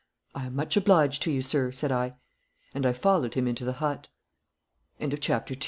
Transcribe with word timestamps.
'I 0.33 0.45
am 0.47 0.55
much 0.55 0.75
obliged 0.75 1.21
to 1.21 1.31
you, 1.31 1.43
sir,' 1.43 1.71
said 1.71 1.91
I. 1.91 2.13
And 2.73 2.87
I 2.87 2.91
followed 2.93 3.35
him 3.35 3.47
into 3.47 3.63
the 3.65 3.73
hut. 3.73 4.07
CHAPTER 4.99 5.53
III 5.53 5.55
THE 5.55 5.55
RUIN 5.57 5.59